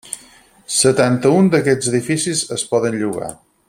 [0.75, 3.35] Setanta-un d'aquests edificis es poden llogar.